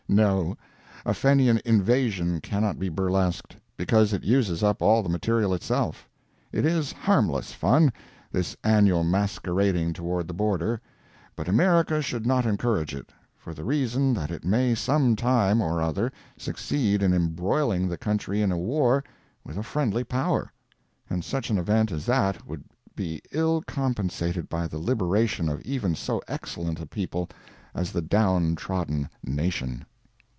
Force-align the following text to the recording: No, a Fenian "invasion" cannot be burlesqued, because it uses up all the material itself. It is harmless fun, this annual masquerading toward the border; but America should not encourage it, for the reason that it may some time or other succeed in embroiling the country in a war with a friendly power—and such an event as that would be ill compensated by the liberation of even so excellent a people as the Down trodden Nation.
No, 0.13 0.57
a 1.05 1.13
Fenian 1.13 1.61
"invasion" 1.63 2.41
cannot 2.41 2.77
be 2.77 2.89
burlesqued, 2.89 3.55
because 3.77 4.11
it 4.11 4.25
uses 4.25 4.61
up 4.61 4.81
all 4.81 5.01
the 5.01 5.07
material 5.07 5.53
itself. 5.53 6.09
It 6.51 6.65
is 6.65 6.91
harmless 6.91 7.53
fun, 7.53 7.93
this 8.29 8.57
annual 8.61 9.05
masquerading 9.05 9.93
toward 9.93 10.27
the 10.27 10.33
border; 10.33 10.81
but 11.33 11.47
America 11.47 12.01
should 12.01 12.25
not 12.25 12.45
encourage 12.45 12.93
it, 12.93 13.13
for 13.37 13.53
the 13.53 13.63
reason 13.63 14.13
that 14.15 14.31
it 14.31 14.43
may 14.43 14.75
some 14.75 15.15
time 15.15 15.61
or 15.61 15.81
other 15.81 16.11
succeed 16.35 17.01
in 17.01 17.13
embroiling 17.13 17.87
the 17.87 17.97
country 17.97 18.41
in 18.41 18.51
a 18.51 18.57
war 18.57 19.05
with 19.45 19.57
a 19.57 19.63
friendly 19.63 20.03
power—and 20.03 21.23
such 21.23 21.49
an 21.49 21.57
event 21.57 21.89
as 21.89 22.05
that 22.05 22.45
would 22.45 22.65
be 22.97 23.21
ill 23.31 23.61
compensated 23.61 24.49
by 24.49 24.67
the 24.67 24.77
liberation 24.77 25.47
of 25.47 25.61
even 25.61 25.95
so 25.95 26.21
excellent 26.27 26.81
a 26.81 26.85
people 26.85 27.29
as 27.73 27.93
the 27.93 28.01
Down 28.01 28.55
trodden 28.57 29.07
Nation. 29.23 29.85